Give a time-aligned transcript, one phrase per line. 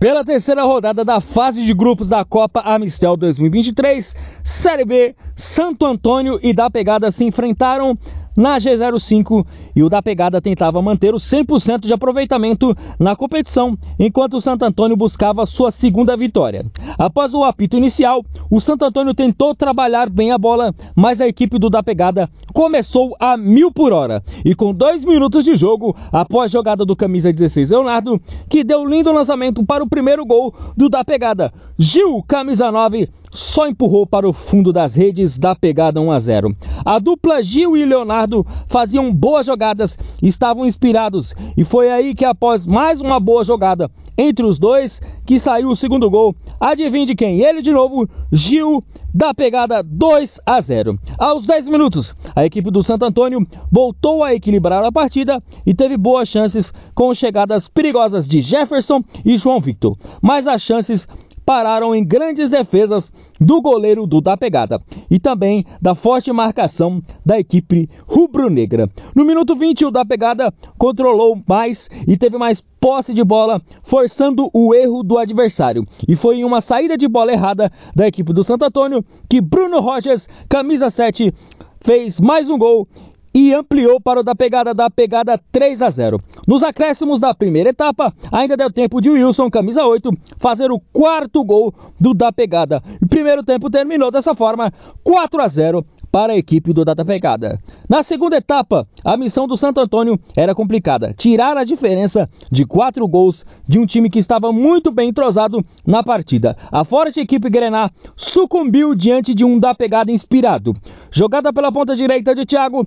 [0.00, 6.40] Pela terceira rodada da fase de grupos da Copa Amistel 2023, Série B, Santo Antônio
[6.42, 7.98] e da Pegada se enfrentaram
[8.34, 9.44] na G05
[9.74, 14.64] e o da pegada tentava manter o 100% de aproveitamento na competição, enquanto o Santo
[14.64, 16.64] Antônio buscava sua segunda vitória.
[16.98, 21.58] Após o apito inicial, o Santo Antônio tentou trabalhar bem a bola, mas a equipe
[21.58, 26.50] do da pegada começou a mil por hora e com dois minutos de jogo, após
[26.50, 30.88] a jogada do camisa 16 Leonardo, que deu lindo lançamento para o primeiro gol do
[30.88, 36.10] da pegada, Gil, camisa 9, só empurrou para o fundo das redes da pegada 1
[36.10, 36.56] a 0.
[36.84, 42.64] A dupla Gil e Leonardo faziam boas jogadas, estavam inspirados e foi aí que após
[42.64, 46.34] mais uma boa jogada entre os dois que saiu o segundo gol.
[46.58, 47.40] Adivinhe de quem?
[47.40, 50.98] Ele de novo, Gil da pegada 2 a 0.
[51.18, 55.96] Aos 10 minutos, a equipe do Santo Antônio voltou a equilibrar a partida e teve
[55.96, 59.96] boas chances com chegadas perigosas de Jefferson e João Victor.
[60.22, 61.06] Mas as chances
[61.50, 64.80] pararam em grandes defesas do goleiro do da pegada
[65.10, 68.88] e também da forte marcação da equipe rubro-negra.
[69.16, 74.48] No minuto 20, o da pegada controlou mais e teve mais posse de bola, forçando
[74.54, 75.84] o erro do adversário.
[76.06, 79.80] E foi em uma saída de bola errada da equipe do Santo Antônio que Bruno
[79.80, 81.34] Rogers, camisa 7,
[81.80, 82.86] fez mais um gol
[83.34, 86.20] e ampliou para o da pegada da pegada 3 a 0.
[86.46, 91.44] Nos acréscimos da primeira etapa, ainda deu tempo de Wilson, camisa 8, fazer o quarto
[91.44, 92.82] gol do da pegada.
[93.00, 94.72] O primeiro tempo terminou dessa forma,
[95.04, 97.60] 4 a 0 para a equipe do Data Pegada.
[97.88, 103.06] Na segunda etapa, a missão do Santo Antônio era complicada: tirar a diferença de quatro
[103.06, 106.56] gols de um time que estava muito bem entrosado na partida.
[106.70, 110.74] A forte equipe Grená sucumbiu diante de um da pegada inspirado.
[111.10, 112.86] Jogada pela ponta direita de Thiago,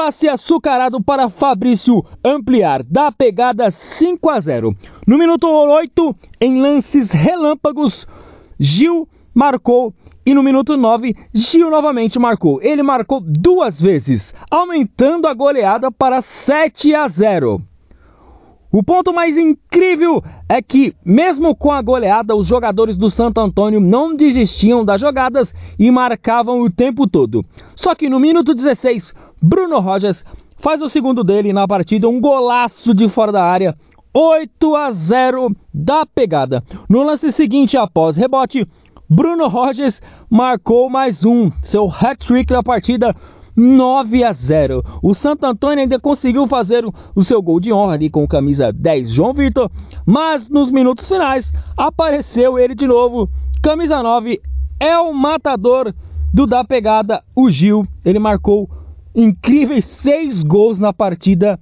[0.00, 4.74] passe açucarado para Fabrício ampliar da pegada 5 a 0.
[5.06, 8.06] No minuto 8, em lances relâmpagos,
[8.58, 9.92] Gil marcou
[10.24, 12.62] e no minuto 9, Gil novamente marcou.
[12.62, 17.60] Ele marcou duas vezes, aumentando a goleada para 7 a 0.
[18.72, 23.80] O ponto mais incrível é que, mesmo com a goleada, os jogadores do Santo Antônio
[23.80, 27.44] não desistiam das jogadas e marcavam o tempo todo.
[27.74, 30.24] Só que no minuto 16, Bruno Rogers
[30.56, 33.76] faz o segundo dele na partida, um golaço de fora da área,
[34.14, 36.62] 8 a 0 da pegada.
[36.88, 38.64] No lance seguinte, após rebote,
[39.08, 43.16] Bruno Rogers marcou mais um, seu hat-trick na partida,
[43.56, 44.82] 9 a 0.
[45.02, 46.84] O Santo Antônio ainda conseguiu fazer
[47.14, 49.70] o seu gol de honra ali com camisa 10 João Vitor,
[50.06, 53.28] mas nos minutos finais apareceu ele de novo,
[53.62, 54.40] camisa 9
[54.78, 55.94] é o matador
[56.32, 57.86] do da pegada, o Gil.
[58.04, 58.68] Ele marcou
[59.14, 61.60] incríveis seis gols na partida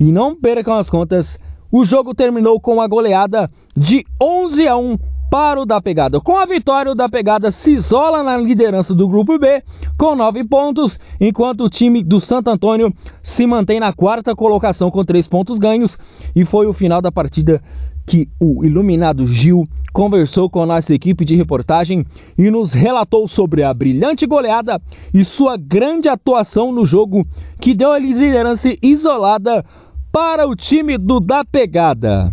[0.00, 1.38] e não percam as contas.
[1.70, 4.98] O jogo terminou com a goleada de 11 a 1
[5.30, 6.20] para o da pegada.
[6.20, 9.62] Com a vitória, o da pegada se isola na liderança do grupo B
[9.98, 12.92] com 9 pontos, enquanto o time do Santo Antônio
[13.22, 15.98] se mantém na quarta colocação com 3 pontos ganhos.
[16.34, 17.62] E foi o final da partida
[18.06, 22.04] que o iluminado Gil conversou com a nossa equipe de reportagem
[22.38, 24.80] e nos relatou sobre a brilhante goleada
[25.12, 27.26] e sua grande atuação no jogo
[27.60, 29.64] que deu a liderança isolada
[30.12, 32.32] para o time do da pegada.